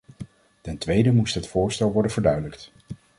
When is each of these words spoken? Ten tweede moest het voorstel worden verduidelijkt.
Ten 0.61 0.77
tweede 0.77 1.11
moest 1.13 1.33
het 1.33 1.47
voorstel 1.47 1.91
worden 1.91 2.11
verduidelijkt. 2.11 2.71